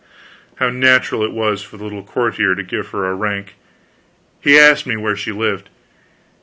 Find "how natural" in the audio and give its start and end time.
0.55-1.21